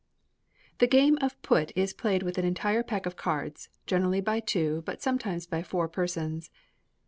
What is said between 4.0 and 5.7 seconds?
by two, but sometimes by